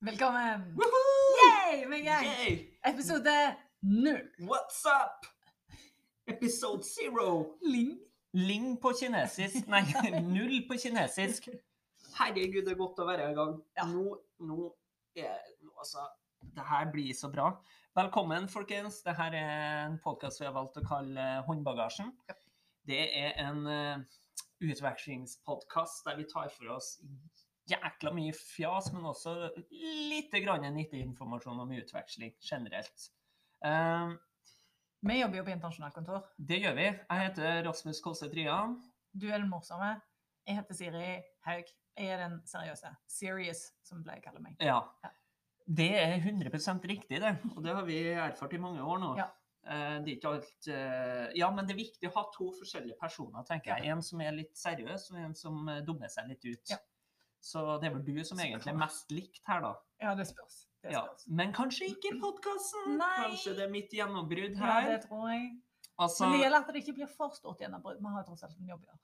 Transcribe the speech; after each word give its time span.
Velkommen! 0.00 0.60
Woohoo! 0.78 1.38
Yay, 1.42 1.86
med 1.86 2.04
gang! 2.04 2.24
Yay! 2.24 2.78
Episode 2.86 3.56
null. 3.82 4.20
What's 4.38 4.84
up? 4.86 5.26
Episode 6.24 6.84
zero. 6.84 7.56
Ling. 7.62 7.98
Ling 8.32 8.76
på 8.78 8.92
kinesisk. 8.94 9.66
Nei, 9.66 9.82
null 10.36 10.60
på 10.68 10.78
kinesisk. 10.78 11.48
Herregud, 12.14 12.62
det 12.68 12.76
er 12.76 12.78
godt 12.78 13.02
å 13.02 13.08
være 13.08 13.26
i 13.32 13.34
gang. 13.40 13.56
Ja. 13.74 13.88
Nå, 13.90 14.14
nå 14.38 14.68
er 15.18 15.34
nå, 15.64 15.72
Altså, 15.82 16.06
det 16.46 16.68
her 16.70 16.86
blir 16.94 17.10
så 17.18 17.32
bra. 17.34 17.50
Velkommen, 17.98 18.46
folkens. 18.54 19.00
Dette 19.02 19.26
er 19.32 19.40
en 19.42 19.98
podkast 20.04 20.38
vi 20.38 20.46
har 20.46 20.54
valgt 20.54 20.78
å 20.78 20.86
kalle 20.86 21.26
Håndbagasjen. 21.50 22.14
Det 22.86 23.02
er 23.18 23.34
en 23.48 23.66
uh, 23.66 24.22
utvekslingspodkast 24.62 26.06
der 26.06 26.22
vi 26.22 26.30
tar 26.30 26.54
for 26.54 26.78
oss 26.78 27.00
jækla 27.70 28.12
mye 28.16 28.32
fjas, 28.36 28.90
men 28.94 29.04
også 29.10 29.34
litt 30.10 30.32
grann 30.44 30.66
nyttig 30.74 31.00
informasjon 31.04 31.60
om 31.64 31.72
utveksling 31.78 32.34
generelt. 32.44 33.08
Um, 33.64 34.16
Vi 35.06 35.20
jobber 35.20 35.38
jo 35.40 35.44
på 35.46 35.52
internasjonalt 35.54 35.94
kontor. 35.94 36.24
det 36.38 36.60
gjør 36.62 36.74
vi. 36.78 36.86
Jeg 36.88 37.24
heter 37.28 37.62
Rasmus 37.66 38.00
Kolse 38.02 38.28
Drian. 38.32 38.78
Du 39.14 39.28
er 39.28 39.38
den 39.38 39.50
morsomme. 39.50 39.92
Jeg 40.46 40.56
heter 40.58 40.74
Siri 40.74 41.10
Haug. 41.46 41.70
Jeg 41.98 42.06
er 42.14 42.20
den 42.22 42.40
seriøse. 42.46 42.90
Serious, 43.10 43.64
som 43.84 43.98
du 43.98 44.04
pleier 44.06 44.20
å 44.22 44.26
kalle 44.28 44.40
meg. 44.42 44.56
Ja. 44.62 44.80
Ja. 45.04 45.10
Det 45.68 45.90
er 46.00 46.14
100% 46.22 46.84
riktig, 46.88 47.18
det. 47.20 47.34
Og 47.54 47.62
det 47.64 47.74
har 47.76 47.84
vi 47.84 47.98
erfart 48.14 48.54
i 48.56 48.60
mange 48.62 48.80
år 48.82 48.98
nå. 49.02 49.10
Ja. 49.18 49.26
Eh, 49.68 49.98
Det 50.02 50.12
er 50.12 50.16
ikke 50.16 50.30
alt 50.32 50.68
eh, 50.72 51.24
Ja, 51.36 51.50
men 51.52 51.66
det 51.66 51.74
er 51.74 51.82
viktig 51.82 52.08
å 52.08 52.14
ha 52.14 52.22
to 52.32 52.46
forskjellige 52.56 52.96
personer, 53.00 53.42
tenker 53.44 53.74
jeg. 53.76 53.90
En 53.92 54.00
som 54.02 54.20
er 54.24 54.32
litt 54.32 54.54
seriøs, 54.56 55.10
og 55.12 55.18
en 55.20 55.34
som 55.36 55.58
eh, 55.68 55.82
dummer 55.84 56.08
seg 56.08 56.30
litt 56.30 56.46
ut. 56.46 56.70
Ja. 56.72 56.78
Så 57.40 57.62
det 57.80 57.88
er 57.88 57.94
vel 57.94 58.04
du 58.04 58.24
som 58.26 58.38
egentlig 58.42 58.72
er 58.72 58.78
mest 58.80 59.10
likt 59.14 59.42
her, 59.46 59.60
da. 59.62 59.74
Ja, 60.02 60.14
det 60.18 60.26
spørs. 60.28 60.64
Det 60.82 60.92
Ja. 60.92 61.04
Men 61.26 61.52
kanskje 61.52 61.88
ikke 61.92 62.16
podkasten. 62.20 62.96
Nei. 62.98 63.14
Kanskje 63.24 63.54
det 63.56 63.64
er 63.66 63.70
mitt 63.72 63.90
gjennombrudd 63.94 64.56
Ja, 64.56 64.72
her. 64.80 64.88
det 64.92 65.08
tror 65.08 65.28
jeg. 65.30 65.60
Altså, 65.98 66.24
Men 66.26 66.32
det 66.32 66.42
gjelder 66.44 66.58
at 66.58 66.72
det 66.74 66.82
ikke 66.82 66.94
blir 66.94 67.08
for 67.10 67.34
stort 67.34 67.58
gjennombrudd. 67.62 67.98
Vi 67.98 68.12
har 68.14 68.24
tross 68.26 68.42
alt 68.46 68.58
en 68.58 68.68
jobb 68.68 68.82
å 68.82 68.90
gjøre. 68.90 69.00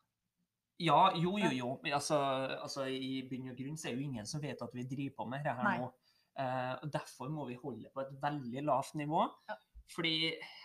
Ja, 0.83 1.01
jo, 1.15 1.37
jo, 1.39 1.51
jo. 1.55 1.69
Altså, 1.95 2.17
altså, 2.63 2.87
I 2.91 3.23
bunn 3.31 3.51
og 3.51 3.57
grunn 3.57 3.77
så 3.79 3.89
er 3.89 3.95
jo 3.95 4.03
ingen 4.03 4.27
som 4.27 4.41
vet 4.43 4.63
at 4.63 4.75
vi 4.75 4.83
driver 4.91 5.15
på 5.21 5.29
med 5.31 5.45
det 5.47 5.55
her 5.55 5.63
Nei. 5.67 5.79
nå. 5.79 5.93
Uh, 6.35 6.75
og 6.83 6.91
Derfor 6.93 7.31
må 7.31 7.47
vi 7.47 7.55
holde 7.55 7.91
på 7.95 8.01
et 8.03 8.11
veldig 8.23 8.65
lavt 8.67 8.95
nivå. 8.99 9.23
Ja. 9.49 9.55
Fordi 9.95 10.15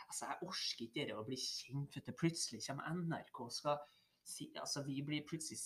altså, 0.07 0.25
jeg 0.25 0.37
orker 0.47 0.85
ikke 0.87 1.05
det 1.09 1.15
å 1.17 1.25
bli 1.27 1.37
kjent. 1.37 1.95
Vet 1.95 2.09
du. 2.09 2.13
Plutselig 2.17 2.61
kommer 2.65 2.89
NRK 2.93 3.41
og 3.45 3.51
skal 3.53 3.77
altså, 4.59 4.83
Vi 4.85 5.01
blir 5.05 5.23
plutselig 5.27 5.59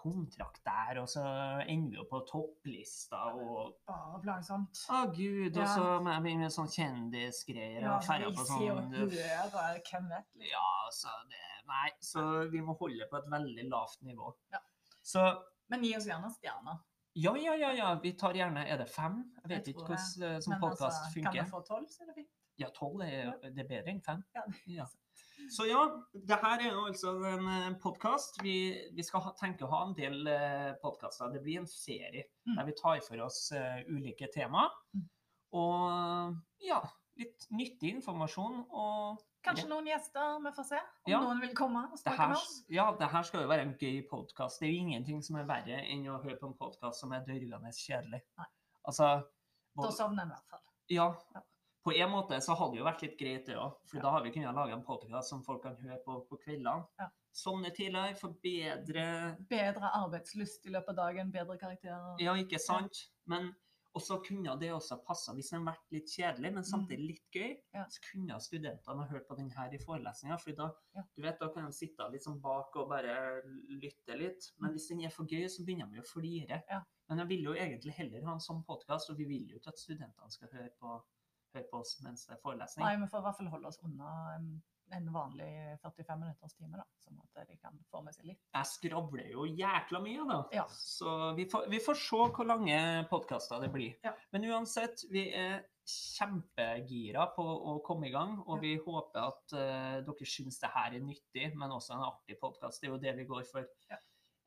kontrakt 0.00 0.62
der, 0.64 1.00
og 1.02 1.08
så 1.08 1.22
ender 1.68 1.90
vi 1.90 1.96
jo 1.98 2.06
på 2.10 2.20
topplista 2.28 3.20
og 3.34 3.74
Bare 3.88 4.20
plagsomt. 4.24 4.82
Å, 4.90 5.02
gud. 5.14 5.56
Og 5.56 5.68
så 5.68 5.86
må 6.04 6.16
vi 6.24 6.34
med 6.40 6.54
sånn 6.54 6.70
kjendisgreier 6.70 7.84
Ja, 7.84 7.96
og 7.96 8.06
ferja 8.06 8.30
på 8.34 8.46
sånn 8.48 8.64
høre, 8.64 9.82
hvem 9.86 10.10
vet. 10.12 10.28
liksom. 10.34 10.48
Ja, 10.52 10.68
så 10.92 11.16
det 11.30 11.46
Nei. 11.70 11.90
Så 12.02 12.22
vi 12.50 12.60
må 12.66 12.74
holde 12.80 13.06
på 13.10 13.18
et 13.20 13.28
veldig 13.30 13.66
lavt 13.70 14.00
nivå. 14.02 14.32
Ja. 14.50 14.58
Så 15.02 15.26
Men 15.70 15.84
gi 15.86 15.92
oss 15.96 16.08
gjerne 16.08 16.30
stjerner. 16.34 16.80
ja, 17.14 17.36
ja, 17.36 17.54
ja, 17.54 17.70
ja. 17.72 17.94
Vi 18.02 18.12
tar 18.18 18.34
gjerne 18.34 18.66
Er 18.66 18.78
det 18.78 18.88
fem? 18.90 19.20
Jeg 19.42 19.48
vet 19.50 19.66
Jeg 19.68 19.74
ikke 19.74 19.86
hvordan 19.86 20.42
som 20.42 20.56
podkast 20.60 21.04
altså, 21.04 21.22
kan 21.22 21.32
vi 21.32 21.50
få 21.50 21.60
tolv, 21.66 21.86
så 21.90 22.02
er 22.02 22.06
det 22.10 22.14
fint. 22.22 22.32
Ja, 22.60 22.68
tolv 22.76 23.00
er, 23.06 23.30
det 23.42 23.64
er 23.64 23.68
bedre 23.68 23.94
enn 23.94 24.02
fem. 24.04 24.24
Ja. 24.34 24.42
Ja. 24.66 24.86
Så 25.50 25.66
ja, 25.66 25.80
det 26.14 26.36
her 26.42 26.60
er 26.62 26.72
jo 26.76 26.84
altså 26.86 27.12
en 27.26 27.74
podkast. 27.82 28.36
Vi, 28.42 28.54
vi 28.94 29.02
skal 29.02 29.20
ha, 29.24 29.32
tenke 29.38 29.66
å 29.66 29.70
ha 29.72 29.80
en 29.88 29.94
del 29.98 30.20
uh, 30.30 30.72
podkaster. 30.82 31.32
Det 31.34 31.42
blir 31.42 31.58
en 31.62 31.66
serie 31.70 32.28
Mm. 32.46 32.54
der 32.56 32.64
vi 32.70 32.72
tar 32.78 33.00
for 33.04 33.20
oss 33.26 33.52
uh, 33.52 33.80
ulike 33.90 34.26
tema. 34.32 34.62
Mm. 34.96 35.02
Og 35.52 36.36
ja, 36.64 36.78
litt 37.20 37.44
nyttig 37.50 37.90
informasjon 37.98 38.62
og 38.70 39.18
Kanskje 39.44 39.70
noen 39.70 39.86
gjester, 39.88 40.34
vi 40.44 40.50
får 40.52 40.66
se. 40.68 40.78
Om 41.06 41.10
Ja. 41.12 41.20
noen 41.24 41.38
vil 41.40 41.54
komme 41.56 41.82
og 41.92 41.96
snakke 41.98 42.26
med 42.28 42.36
oss. 42.36 42.58
ja, 42.68 42.90
det 42.98 43.08
her 43.08 43.22
skal 43.24 43.42
jo 43.42 43.48
være 43.48 43.62
en 43.64 43.74
gøy 43.80 44.02
podkast. 44.10 44.60
Det 44.60 44.68
er 44.68 44.72
jo 44.74 44.80
ingenting 44.86 45.22
som 45.24 45.36
er 45.40 45.46
verre 45.48 45.78
enn 45.80 46.04
å 46.12 46.18
høre 46.22 46.36
på 46.40 46.46
en 46.50 46.56
podkast 46.58 47.00
som 47.00 47.12
er 47.16 47.24
dørgende 47.24 47.72
kjedelig. 47.72 48.20
Nei. 48.38 48.46
Altså, 48.86 49.22
Da 49.80 49.90
sovner 49.96 50.22
en 50.26 50.28
i 50.28 50.34
hvert 50.34 50.50
fall. 50.50 50.60
ja, 50.90 51.06
Ja. 51.34 51.40
På 51.84 51.94
en 51.96 52.10
måte 52.12 52.40
så 52.44 52.54
hadde 52.58 52.74
det 52.74 52.80
jo 52.82 52.84
vært 52.88 53.02
litt 53.06 53.16
greit 53.18 53.46
det 53.46 53.56
òg, 53.56 53.72
for 53.88 53.96
Ja. 53.96 54.02
da 54.02 54.10
har 54.10 54.22
vi 54.22 54.30
kunnet 54.34 54.54
lage 54.54 54.72
en 54.72 54.84
podkast 54.84 55.30
som 55.30 55.42
folk 55.42 55.62
kan 55.62 55.76
høre 55.76 55.98
på 56.04 56.18
på 56.28 56.38
kveldene. 56.44 56.86
Ja. 56.98 57.08
Sovne 57.32 57.70
tidligere, 57.70 58.16
få 58.18 58.34
bedre 58.42 59.36
Bedre 59.48 59.90
arbeidslyst 59.94 60.66
i 60.66 60.70
løpet 60.70 60.88
av 60.90 60.96
dagen, 60.96 61.30
bedre 61.32 61.56
karakterer. 61.58 62.16
Ja, 62.20 62.34
ikke 62.34 62.58
sant? 62.58 63.08
Men 63.26 63.54
også 63.96 64.20
kunne 64.22 64.56
det 64.60 64.70
også 64.72 65.00
passa 65.04 65.32
hvis 65.34 65.50
den 65.50 65.64
vært 65.66 65.86
litt 65.90 66.06
kjedelig, 66.06 66.52
men 66.54 66.62
samtidig 66.62 67.06
litt 67.08 67.30
gøy. 67.34 67.54
Mm. 67.56 67.74
Ja. 67.74 67.84
Så 67.88 68.00
kunne 68.12 68.40
studentene 68.40 69.02
ha 69.02 69.06
hørt 69.10 69.26
på 69.28 69.36
den 69.36 69.50
her 69.50 69.72
i 69.72 69.78
forelesninga. 69.78 70.38
For 70.38 70.52
da, 70.52 70.68
du 71.16 71.22
vet, 71.22 71.38
da 71.40 71.48
kan 71.48 71.66
de 71.66 71.72
sitte 71.72 72.10
litt 72.12 72.22
sånn 72.22 72.40
bak 72.42 72.76
og 72.76 72.88
bare 72.88 73.42
lytte 73.68 74.18
litt. 74.18 74.52
Men 74.58 74.72
hvis 74.72 74.88
den 74.88 75.02
er 75.02 75.10
for 75.10 75.24
gøy, 75.24 75.48
så 75.48 75.64
begynner 75.64 75.90
de 75.90 76.00
å 76.02 76.06
flire. 76.06 76.60
Mm. 76.60 76.70
Ja. 76.70 76.82
Men 77.08 77.18
jeg 77.18 77.28
vil 77.28 77.42
jo 77.48 77.54
egentlig 77.54 77.92
heller 77.96 78.26
ha 78.26 78.32
en 78.34 78.44
sånn 78.44 78.64
podkast, 78.66 79.10
og 79.10 79.16
vi 79.18 79.24
vil 79.24 79.48
jo 79.48 79.56
ikke 79.58 79.72
at 79.74 79.78
studentene 79.82 80.30
skal 80.30 80.48
høre 80.52 80.70
på, 80.78 81.00
høre 81.54 81.68
på 81.70 81.80
oss 81.82 81.96
mens 82.04 82.26
det 82.26 82.36
er 82.36 82.42
forelesning. 82.42 82.84
Nei, 82.86 82.96
vi 83.00 83.08
får 83.10 83.22
i 83.22 83.26
hvert 83.28 83.40
fall 83.40 83.50
holde 83.54 83.70
oss 83.72 83.80
unna 83.86 84.12
en, 84.36 84.50
vanlig 85.14 85.48
45 85.84 86.18
minutters 86.18 86.54
time, 86.58 86.78
da. 86.80 86.84
Sånn 86.98 87.18
at 87.22 87.46
de 87.46 87.56
kan 87.62 87.76
få 87.92 88.00
med 88.02 88.16
seg 88.16 88.26
litt. 88.32 88.40
Jeg 88.56 88.66
skravler 88.72 89.28
jo 89.30 89.44
jækla 89.46 90.00
mye, 90.02 90.24
da. 90.26 90.38
Ja. 90.56 90.64
Så 90.74 91.12
vi 91.36 91.46
får, 91.50 91.68
vi 91.70 91.78
får 91.84 91.98
se 92.00 92.22
hvor 92.34 92.48
lange 92.48 92.80
podkaster 93.10 93.62
det 93.62 93.70
blir. 93.74 93.94
Ja. 94.02 94.16
Men 94.34 94.48
uansett, 94.50 95.04
vi 95.12 95.28
er 95.30 95.60
kjempegira 95.90 97.28
på 97.36 97.44
å 97.44 97.76
komme 97.86 98.08
i 98.10 98.12
gang, 98.14 98.36
og 98.46 98.56
Ja. 98.58 98.60
vi 98.62 98.74
håper 98.82 99.28
at 99.28 99.54
uh, 99.54 99.96
dere 100.06 100.26
syns 100.26 100.58
det 100.62 100.70
her 100.74 100.94
er 100.98 101.06
nyttig, 101.06 101.52
men 101.54 101.70
også 101.70 101.94
en 101.94 102.06
artig 102.10 102.38
podkast. 102.42 102.80
Det 102.80 102.90
er 102.90 102.94
jo 102.94 103.02
det 103.02 103.16
vi 103.16 103.28
går 103.30 103.46
for. 103.50 103.66
Ja. 103.90 103.98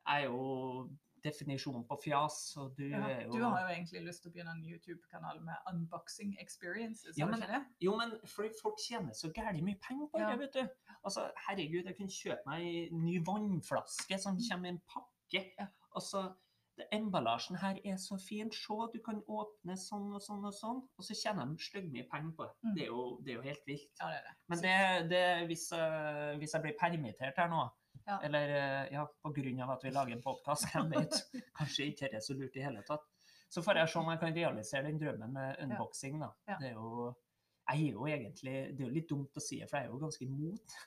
Jeg 0.03 0.25
er 0.25 0.27
jo 0.27 0.89
definisjonen 1.23 1.85
på 1.87 1.97
fjas, 2.03 2.37
og 2.57 2.75
du 2.77 2.83
Ja, 2.89 3.01
er 3.07 3.25
jo 3.25 3.31
Du 3.31 3.43
har 3.43 3.61
jo 3.67 3.73
egentlig 3.75 4.03
lyst 4.05 4.23
til 4.23 4.31
å 4.31 4.33
begynne 4.33 4.51
en 4.57 4.65
YouTube-kanal 4.65 5.41
med 5.41 5.55
unboxing 5.71 6.35
experiences, 6.39 7.17
Ja, 7.17 7.25
men- 7.25 7.39
det? 7.39 7.65
Jo, 7.81 7.97
men 7.97 8.19
fordi 8.25 8.49
folk 8.61 8.77
tjener 8.79 9.13
så 9.13 9.31
gærent 9.33 9.63
mye 9.63 9.79
penger 9.81 10.07
på 10.13 10.19
Ja. 10.19 10.31
det, 10.31 10.39
vet 10.39 10.53
du. 10.53 10.69
Altså, 11.03 11.31
herregud, 11.47 11.85
jeg 11.85 11.97
kunne 11.97 12.09
kjøpe 12.09 12.45
meg 12.45 12.61
ei 12.61 12.89
ny 12.91 13.19
vannflaske 13.25 14.19
som 14.19 14.37
kommer 14.49 14.65
i 14.65 14.69
en 14.69 14.81
pakke. 14.87 15.51
Ja. 15.59 15.67
Altså, 15.95 16.33
det, 16.77 16.87
emballasjen 16.91 17.57
her 17.61 17.77
er 17.85 17.97
så 18.01 18.17
fin. 18.17 18.51
Se, 18.51 18.73
du 18.93 18.99
kan 19.05 19.21
åpne 19.29 19.75
sånn 19.77 20.13
og 20.15 20.21
sånn 20.21 20.45
og 20.45 20.53
sånn. 20.53 20.81
Og 20.97 21.05
så 21.05 21.13
tjener 21.13 21.45
de 21.45 21.57
stygg 21.61 21.91
mye 21.91 22.07
penger 22.09 22.31
på 22.37 22.47
det. 22.47 22.55
Mm. 22.63 22.73
Det, 22.75 22.81
er 22.81 22.87
jo, 22.87 23.19
det 23.21 23.31
er 23.31 23.35
jo 23.35 23.41
helt 23.41 23.65
vilt. 23.67 23.91
Ja, 24.01 24.07
det 24.07 24.15
er 24.15 24.25
det. 24.27 24.35
Men 24.49 24.63
det, 24.65 25.09
det 25.09 25.47
hvis, 25.51 25.71
uh, 25.71 26.37
hvis 26.39 26.53
jeg 26.53 26.61
blir 26.61 26.75
permittert 26.79 27.37
her 27.37 27.49
nå, 27.49 27.69
Ja. 28.07 28.19
eller 28.23 28.53
eh, 28.57 28.93
ja, 28.93 29.03
av 29.05 29.73
at 29.75 29.83
vi 29.85 29.91
lager 29.95 30.15
en 30.15 30.23
podkast, 30.23 30.69
hvem 30.73 30.91
vet, 30.95 31.19
kanskje 31.55 31.89
ikke 31.91 32.09
det 32.11 32.19
er 32.19 32.25
så 32.25 32.37
lurt 32.37 32.57
i 32.59 32.65
hele 32.65 32.83
tatt, 32.87 33.05
så 33.53 33.61
får 33.63 33.79
jeg 33.81 33.91
se 33.91 33.99
om 34.01 34.09
jeg 34.11 34.21
kan 34.23 34.35
realisere 34.35 34.87
den 34.87 35.01
drømmen 35.01 35.35
med 35.35 35.61
unboxing, 35.65 36.17
da. 36.21 36.31
Ja. 36.49 36.57
Det 36.61 36.71
er 36.71 36.79
jo 36.79 37.13
Jeg 37.63 37.79
er 37.79 37.91
jo 37.93 38.07
egentlig 38.07 38.53
Det 38.75 38.81
er 38.81 38.87
jo 38.89 38.93
litt 38.93 39.09
dumt 39.09 39.37
å 39.37 39.43
si 39.43 39.61
det, 39.61 39.69
for 39.69 39.77
jeg 39.77 39.87
er 39.87 39.93
jo 39.93 40.01
ganske 40.01 40.25
imot 40.25 40.81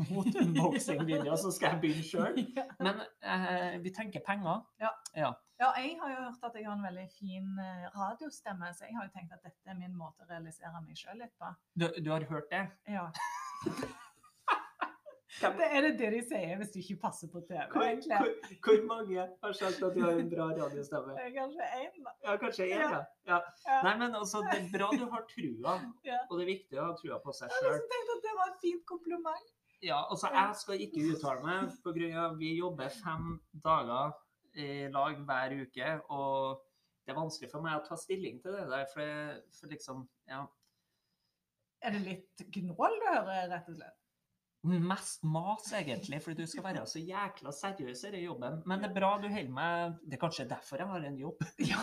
mot 0.14 0.36
unboxing-videoer, 0.42 1.36
så 1.36 1.50
skal 1.52 1.74
jeg 1.74 1.80
begynne 1.82 2.04
sjøl. 2.06 2.38
Men 2.86 3.02
eh, 3.20 3.78
vi 3.84 3.92
tenker 3.92 4.22
penger. 4.24 4.62
Ja. 4.80 4.92
ja. 5.16 5.32
Ja, 5.60 5.74
jeg 5.76 5.98
har 6.00 6.12
jo 6.14 6.20
hørt 6.24 6.44
at 6.48 6.54
jeg 6.56 6.64
har 6.64 6.76
en 6.78 6.86
veldig 6.86 7.08
fin 7.12 7.48
eh, 7.60 7.88
radiostemme, 7.92 8.70
så 8.72 8.86
jeg 8.88 8.96
har 8.96 9.08
jo 9.08 9.12
tenkt 9.16 9.34
at 9.36 9.44
dette 9.44 9.74
er 9.74 9.76
min 9.76 9.96
måte 9.98 10.24
å 10.24 10.30
realisere 10.30 10.80
meg 10.86 10.96
sjøl 10.96 11.20
litt 11.20 11.34
på. 11.36 11.50
Du, 11.76 11.90
du 12.00 12.14
har 12.14 12.24
hørt 12.30 12.48
det? 12.54 12.64
Ja. 12.88 13.10
Det 15.38 15.66
er 15.70 15.84
det 15.86 15.90
det 16.00 16.08
de 16.12 16.20
sier 16.26 16.56
hvis 16.58 16.72
du 16.74 16.78
ikke 16.80 16.96
passer 17.04 17.28
på 17.30 17.40
TV, 17.46 17.60
Hvor, 17.70 17.84
hvor, 18.02 18.30
hvor 18.66 18.80
mange 18.88 19.26
har 19.44 19.52
sagt 19.54 19.82
at 19.86 19.94
du 19.94 20.00
har 20.02 20.18
en 20.18 20.30
bra 20.32 20.48
radiostemme? 20.58 21.14
Kanskje 21.36 21.68
én, 21.78 22.00
da. 22.06 22.14
Ja, 22.24 22.34
kanskje 22.42 22.66
én, 22.66 22.80
Ja. 22.80 22.88
ja. 23.30 23.38
ja. 23.68 23.76
Nei, 23.86 23.92
men 24.02 24.16
altså, 24.18 24.42
det 24.50 24.56
er 24.58 24.66
bra 24.74 24.88
du 24.90 25.06
har 25.12 25.22
trua, 25.30 25.76
og 26.26 26.34
det 26.34 26.42
er 26.46 26.50
viktig 26.50 26.80
å 26.82 26.88
ha 26.88 26.96
trua 26.98 27.20
på 27.22 27.34
seg 27.36 27.46
Jeg 27.52 27.60
sjøl. 27.62 27.76
liksom 27.76 27.92
tenkt 27.94 28.14
at 28.16 28.24
det 28.26 28.34
var 28.40 28.50
et 28.50 28.58
fint 28.64 28.82
kompliment. 28.90 29.52
Ja, 29.86 30.00
altså, 30.10 30.32
jeg 30.34 30.56
skal 30.60 30.82
ikke 30.88 31.04
uttale 31.14 31.44
meg, 31.46 31.70
på 31.84 31.94
grunn 31.96 32.18
av 32.24 32.34
vi 32.42 32.50
jobber 32.58 32.90
fem 32.98 33.30
dager 33.64 34.10
i 34.58 34.66
lag 34.92 35.22
hver 35.30 35.54
uke, 35.62 35.92
og 36.10 36.66
det 37.06 37.14
er 37.14 37.20
vanskelig 37.22 37.48
for 37.54 37.62
meg 37.64 37.78
å 37.78 37.86
ta 37.86 37.96
stilling 37.96 38.42
til 38.42 38.58
det 38.58 38.66
der, 38.68 38.84
for, 38.92 39.38
for 39.60 39.70
liksom, 39.72 40.02
ja, 40.28 40.42
Er 41.80 41.94
det 41.94 42.02
litt 42.04 42.42
gnål 42.58 42.98
du 43.00 43.06
hører, 43.08 43.46
rett 43.54 43.70
og 43.72 43.78
slett? 43.78 43.99
Mest 44.62 45.22
mas, 45.24 45.70
egentlig, 45.72 46.18
for 46.20 46.36
du 46.36 46.42
skal 46.44 46.64
være 46.66 46.82
så 46.88 47.00
jækla 47.00 47.52
seriøs 47.56 48.02
i 48.04 48.10
den 48.12 48.24
jobben. 48.26 48.58
Men 48.68 48.82
det 48.82 48.90
er 48.90 48.96
bra 48.98 49.14
du 49.16 49.24
holder 49.32 49.54
meg 49.56 49.94
Det 50.04 50.18
er 50.18 50.20
kanskje 50.20 50.44
derfor 50.50 50.82
jeg 50.82 50.90
har 50.90 51.06
en 51.08 51.16
jobb. 51.16 51.46
Ja, 51.70 51.80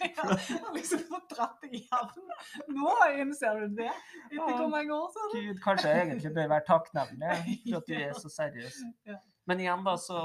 jeg 0.00 0.62
har 0.62 0.72
liksom 0.72 1.02
fått 1.10 1.34
dratt 1.34 1.60
det 1.60 1.74
i 1.76 1.82
havn. 1.90 2.32
Nå 2.72 2.94
innser 3.20 3.60
du 3.60 3.76
det. 3.82 3.92
Etter 4.30 4.56
hvor 4.56 4.72
mange 4.72 4.96
år, 4.96 5.12
sa? 5.12 5.28
Gud, 5.34 5.60
kanskje 5.64 5.92
jeg 5.92 6.08
egentlig 6.08 6.34
bør 6.38 6.50
være 6.54 6.66
takknemlig 6.72 7.38
for 7.44 7.78
at 7.82 7.88
du 7.90 7.96
er 8.00 8.20
så 8.24 8.32
seriøs. 8.40 8.82
Men 9.46 9.60
igjen, 9.62 9.84
da, 9.86 9.94
så 10.00 10.18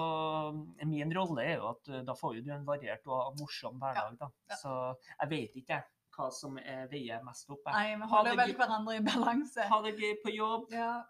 Min 0.87 1.11
rolle 1.13 1.43
er 1.45 1.57
jo 1.59 1.67
at 1.75 1.89
eh, 1.91 2.03
da 2.07 2.15
får 2.17 2.39
du 2.41 2.51
en 2.55 2.65
variert 2.65 3.03
og 3.11 3.35
morsom 3.39 3.75
hverdag, 3.81 4.15
da. 4.23 4.31
Så 4.57 4.75
jeg 5.19 5.33
vet 5.35 5.59
ikke 5.61 5.75
jeg, 5.75 5.89
hva 6.15 6.31
som 6.33 6.57
er, 6.63 6.87
veier 6.91 7.23
mest 7.27 7.51
opp. 7.51 7.67
Nei, 7.71 7.97
vi 7.99 8.07
holder 8.15 8.39
vel 8.39 8.55
hverandre 8.57 8.97
i 8.97 9.03
balanse. 9.05 9.67
Ha 9.67 9.81
det 9.85 9.97
gøy 9.99 10.15
på 10.23 10.33
jobb, 10.39 10.71
Ja, 10.73 11.01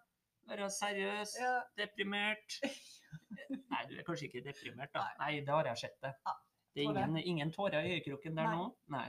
være 0.51 0.69
seriøs, 0.75 1.35
ja. 1.39 1.55
deprimert. 1.79 2.59
Nei, 3.71 3.81
du 3.89 3.97
er 3.97 4.05
kanskje 4.07 4.29
ikke 4.29 4.45
deprimert, 4.45 4.93
da. 4.95 5.07
Nei, 5.21 5.33
det 5.45 5.53
har 5.53 5.71
jeg 5.71 5.85
sett 5.85 5.97
det. 6.03 6.13
Ja, 6.27 6.37
Det 6.71 6.83
er 6.83 6.89
ingen, 6.89 7.17
ingen 7.17 7.51
tårer 7.51 7.83
i 7.83 7.97
øyekroken 7.97 8.37
der 8.37 8.49
Nei. 8.49 8.57
nå? 8.57 8.69
Nei. 8.95 9.07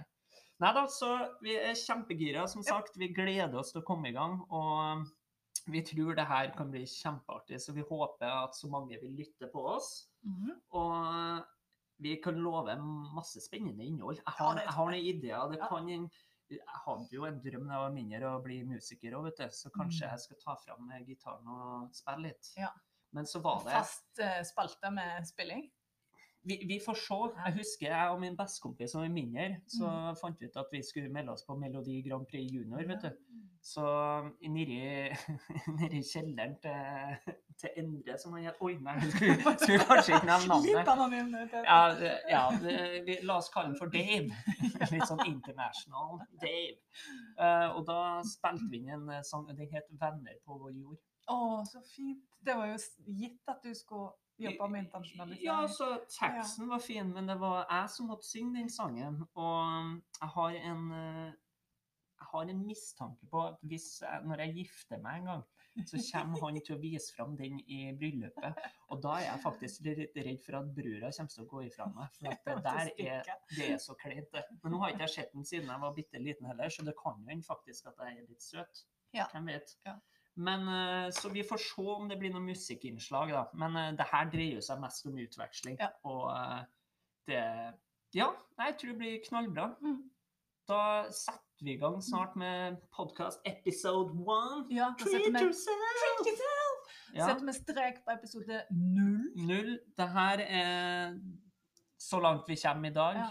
Nei 0.62 0.71
da, 0.77 0.85
så 0.91 1.11
vi 1.43 1.56
er 1.59 1.75
kjempegira, 1.79 2.47
som 2.50 2.62
sagt. 2.67 2.99
Vi 2.99 3.11
gleder 3.15 3.59
oss 3.59 3.73
til 3.75 3.83
å 3.83 3.87
komme 3.87 4.11
i 4.11 4.15
gang. 4.15 4.39
Og 4.55 5.06
vi 5.71 5.83
tror 5.87 6.17
det 6.19 6.27
her 6.27 6.53
kan 6.56 6.71
bli 6.71 6.85
kjempeartig, 6.89 7.61
så 7.62 7.75
vi 7.75 7.87
håper 7.87 8.31
at 8.31 8.59
så 8.59 8.71
mange 8.71 8.99
vil 9.03 9.17
lytte 9.19 9.50
på 9.53 9.65
oss. 9.77 9.91
Mhm. 10.27 10.55
Og 10.79 11.49
vi 12.03 12.17
kan 12.23 12.39
love 12.43 12.75
masse 13.15 13.41
spennende 13.44 13.85
innhold. 13.87 14.19
Jeg 14.19 14.35
har, 14.39 14.59
jeg 14.59 14.75
har 14.75 14.91
noen 14.91 15.11
ideer. 15.12 15.50
Det 15.53 15.61
kan, 15.71 15.91
jeg 16.50 16.81
hadde 16.87 17.09
jo 17.15 17.25
en 17.29 17.39
drøm 17.44 17.67
da 17.69 17.75
jeg 17.77 17.83
var 17.85 17.93
mindre 17.94 18.31
å 18.35 18.41
bli 18.44 18.62
musiker 18.65 19.15
òg, 19.19 19.25
vet 19.31 19.39
du. 19.44 19.55
Så 19.56 19.71
kanskje 19.71 20.06
Mm. 20.06 20.11
jeg 20.11 20.21
skal 20.21 20.37
ta 20.44 20.56
fram 20.56 20.91
gitaren 21.06 21.47
og 21.49 21.94
spille 21.94 22.29
litt. 22.29 22.50
Ja. 22.56 22.71
Men 23.12 23.25
så 23.27 23.41
var 23.44 23.62
det 23.65 23.73
Fast 23.73 24.21
uh, 24.21 24.43
spalte 24.44 24.91
med 24.91 25.27
spilling. 25.29 25.71
vi, 26.44 26.56
vi 26.67 26.79
får 26.81 26.94
se. 26.99 27.19
Jeg 27.44 27.55
husker 27.59 27.87
jeg 27.93 28.11
og 28.11 28.21
min 28.21 28.37
bestekompis 28.37 28.91
som 28.91 29.00
var 29.03 29.09
mindre, 29.15 29.61
så 29.69 30.15
fant 30.21 30.41
vi 30.41 30.47
ut 30.49 30.56
at 30.56 30.73
vi 30.73 30.81
skulle 30.83 31.12
melde 31.12 31.31
oss 31.33 31.44
på 31.47 31.55
Melodi 31.56 32.00
Grand 32.03 32.27
Prix 32.27 32.50
Junior, 32.53 32.83
vet 32.89 33.03
du. 33.03 33.12
Så 33.62 33.85
nedi, 34.43 34.81
nedi 35.79 36.00
kjelleren 36.03 36.56
til, 36.65 37.37
til 37.62 37.79
Endre, 37.82 38.17
som 38.19 38.35
han 38.37 38.49
het 38.49 38.59
Oi, 38.64 38.73
nei, 38.82 38.97
skulle, 39.06 39.37
skulle 39.62 39.85
kanskje 39.88 40.17
ikke 40.17 40.29
nevne 40.29 40.49
navnet. 40.50 41.55
Ja, 41.67 41.79
ja 42.31 42.43
det, 42.62 42.76
vi, 43.06 43.19
la 43.29 43.38
oss 43.38 43.50
kalle 43.55 43.70
han 43.70 43.79
for 43.79 43.93
Dave. 43.93 44.35
Litt 44.94 45.06
sånn 45.09 45.23
international 45.29 46.19
Dave. 46.43 46.81
Uh, 47.38 47.69
og 47.76 47.87
da 47.88 48.00
spilte 48.26 48.69
vi 48.73 48.82
inn 48.82 48.91
en 48.97 49.09
eh, 49.14 49.23
sang, 49.26 49.47
den 49.49 49.70
het 49.70 49.88
'Venner 50.00 50.38
på 50.44 50.59
vår 50.59 50.75
jord'. 50.75 51.00
Å, 51.31 51.62
så 51.69 51.82
fint. 51.87 52.25
Det 52.43 52.56
var 52.59 52.73
jo 52.73 52.79
gitt 53.06 53.49
at 53.49 53.62
du 53.62 53.70
skulle 53.79 54.11
jobbe 54.43 54.69
med 54.73 54.85
internasjonalisering. 54.85 55.47
Ja, 55.47 55.69
så 55.69 56.00
teksten 56.11 56.69
var 56.69 56.82
fin, 56.82 57.12
men 57.15 57.31
det 57.31 57.38
var 57.41 57.62
jeg 57.70 57.91
som 57.94 58.11
måtte 58.11 58.26
synge 58.26 58.58
den 58.58 58.70
sangen. 58.70 59.23
Og 59.38 60.00
jeg 60.19 60.32
har 60.37 60.58
en 60.73 60.82
eh, 60.99 61.31
jeg 62.22 62.30
har 62.30 62.52
en 62.52 62.62
mistanke 62.66 63.26
på 63.30 63.42
at 63.48 63.64
hvis 63.66 63.88
når 64.28 64.44
jeg 64.44 64.54
gifter 64.60 65.02
meg 65.02 65.20
en 65.20 65.28
gang, 65.30 65.42
så 65.88 66.00
kommer 66.12 66.44
han 66.44 66.60
til 66.60 66.76
å 66.76 66.80
vise 66.82 67.14
fram 67.16 67.34
den 67.38 67.58
i 67.64 67.80
bryllupet. 67.98 68.60
Og 68.92 69.02
da 69.04 69.16
er 69.19 69.26
jeg 69.26 69.42
faktisk 69.42 69.86
litt 69.88 70.19
redd 70.19 70.40
for 70.44 70.58
at 70.60 70.70
brura 70.76 71.10
kommer 71.16 71.34
til 71.34 71.44
å 71.44 71.50
gå 71.50 71.64
ifra 71.66 71.88
meg. 71.92 72.16
For 72.20 72.48
det 72.48 72.56
der 72.66 72.92
er, 72.92 73.30
det 73.56 73.69
er 73.74 73.82
så 73.82 73.96
kleint, 73.98 74.30
det. 74.34 74.44
Men 74.62 74.74
nå 74.74 74.82
har 74.82 74.94
ikke 74.94 75.06
jeg 75.08 75.14
sett 75.16 75.36
den 75.36 75.48
siden 75.48 75.72
jeg 75.72 75.84
var 75.84 75.96
bitte 75.96 76.22
liten 76.22 76.50
heller, 76.50 76.72
så 76.72 76.86
det 76.86 76.96
kan 77.00 77.20
jo 77.20 77.32
hende 77.32 77.48
faktisk 77.48 77.90
at 77.92 78.02
jeg 78.04 78.20
er 78.20 78.28
litt 78.28 78.44
søt. 78.44 78.84
Ja. 79.16 79.28
Hvem 79.32 79.48
vet. 79.52 79.76
Ja. 79.88 79.98
Men, 80.34 80.69
eh, 80.69 81.10
så 81.12 81.28
vi 81.28 81.44
får 81.44 81.60
se 81.60 81.88
om 81.94 82.08
det 82.08 82.16
blir 82.20 82.32
noe 82.32 82.44
musikkinnslag, 82.44 83.32
da. 83.34 83.42
Men 83.60 83.76
eh, 83.76 83.90
det 83.98 84.08
her 84.12 84.30
dreier 84.32 84.64
seg 84.64 84.80
mest 84.80 85.08
om 85.08 85.19
utveksling. 85.20 85.76
Ja. 85.80 85.90
Og 86.08 86.28
eh, 86.32 86.60
det 87.28 87.42
Ja, 88.12 88.28
jeg 88.60 88.76
tror 88.76 88.92
det 88.92 88.98
blir 89.00 89.20
knallbra. 89.24 89.70
Mm. 89.80 90.00
Da 90.69 90.80
setter 91.12 91.51
vi 91.64 91.73
i 91.73 91.76
gang 91.79 92.03
snart 92.03 92.35
med 92.37 92.76
podkast 92.97 93.41
episode 93.44 94.11
one. 94.26 94.67
Ja, 94.75 94.88
Treat 94.99 95.11
setter 95.25 95.44
yourself! 95.47 95.93
Treat 96.00 96.26
yourself! 96.26 96.97
Ja. 97.14 97.26
setter 97.29 97.47
vi 97.47 97.53
strek 97.53 98.00
på 98.05 98.11
episode 98.17 98.62
null. 98.70 99.29
Null. 99.47 99.70
Det 99.97 100.09
her 100.14 100.43
er 100.47 101.19
så 102.00 102.20
langt 102.20 102.49
vi 102.49 102.56
kommer 102.62 102.91
i 102.91 102.93
dag. 102.97 103.17
Ja. 103.20 103.29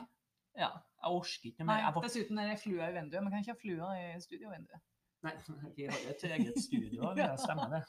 Ja. 0.64 0.70
Jeg 1.02 1.12
orker 1.18 1.50
ikke 1.50 1.66
mer. 1.66 1.82
Jeg 1.82 1.96
var- 1.96 2.04
dessuten 2.08 2.40
er 2.40 2.48
det 2.54 2.60
flua 2.62 2.90
i 2.90 2.94
vinduet. 2.94 3.24
Man 3.24 3.32
kan 3.34 3.40
ikke 3.44 3.52
ha 3.52 3.62
fluer 3.62 4.16
i 4.16 4.22
studiovinduet. 4.22 4.82
Nei, 5.24 5.32
vi 5.78 5.86
har 5.86 5.98
jo 6.06 6.10
et 6.10 6.24
eget 6.24 6.64
studio, 6.64 7.12
det 7.16 7.28
stemmer 7.46 7.70
det. 7.76 7.82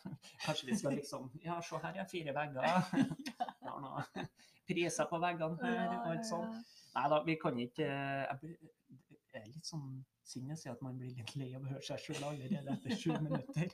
Kanskje 0.45 0.67
vi 0.67 0.77
skal 0.77 0.93
liksom 0.99 1.31
Ja, 1.45 1.61
se 1.63 1.79
her 1.83 1.95
ja. 1.97 2.05
fire 2.11 2.35
vegger. 2.35 2.63
Vi 3.63 3.69
har 3.69 3.81
noen 3.81 4.27
priser 4.69 5.07
på 5.09 5.19
veggene 5.23 5.57
her 5.63 5.89
og 6.01 6.09
alt 6.13 6.27
sånt. 6.27 6.57
Nei 6.95 7.05
da, 7.09 7.23
vi 7.25 7.35
kan 7.41 7.57
ikke 7.59 7.87
eh, 7.87 8.43
Jeg 9.33 9.41
er 9.41 9.47
litt 9.49 9.65
sånn 9.67 10.05
å 10.25 10.57
si 10.57 10.69
at 10.71 10.83
man 10.83 10.99
blir 10.99 11.15
litt 11.17 11.35
lei 11.37 11.55
av 11.55 11.63
å 11.63 11.71
høre 11.73 11.83
seg 11.83 11.99
sjøl 11.99 12.23
allerede 12.31 12.77
etter 12.77 12.97
sju 12.97 13.13
minutter. 13.27 13.71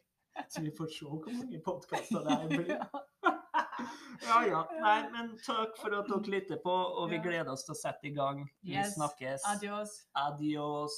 Så 0.49 0.63
vi 0.63 0.71
får 0.71 0.89
se 0.95 1.05
hvor 1.07 1.33
mange 1.35 1.59
podkaster 1.65 2.25
det 2.25 2.37
her 2.39 2.49
blir. 2.59 2.79
Ja 4.29 4.41
ja. 4.43 4.61
Nei, 4.83 4.97
men 5.13 5.29
takk 5.39 5.77
for 5.79 5.95
at 5.95 6.09
dere 6.11 6.33
lytter 6.33 6.59
på, 6.65 6.73
og 6.99 7.11
vi 7.13 7.21
gleder 7.23 7.53
oss 7.53 7.63
til 7.65 7.73
å 7.77 7.79
sette 7.79 8.09
i 8.09 8.11
gang. 8.17 8.41
Vi 8.67 8.75
Yes. 8.75 8.97
snakkes. 8.97 9.45
Adios. 9.47 9.93
Adios. 10.19 10.97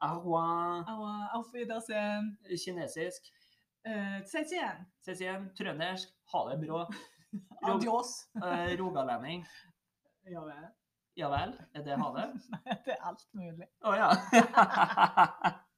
Au 0.00 0.14
revoir. 0.20 0.84
Auf 1.34 1.50
Wiedersehen. 1.52 2.36
Kinesisk. 2.46 3.26
Uh, 3.84 4.22
Zaijian. 4.30 4.86
Ses. 5.02 5.18
Trøndersk. 5.58 6.14
Ha 6.32 6.44
det 6.52 6.60
bra. 6.62 6.84
Adios. 7.66 8.14
eh, 8.38 8.76
Rogalending. 8.78 9.42
Ja 10.30 10.44
vel. 10.46 10.70
Ja 11.20 11.28
vel? 11.28 11.50
Er 11.76 11.82
det 11.84 11.98
havet? 12.00 12.36
Nei, 12.64 12.76
Det 12.86 12.94
er 12.94 13.02
alt 13.10 13.26
mulig. 13.36 13.66
Å 13.84 13.92
ja. 13.98 14.08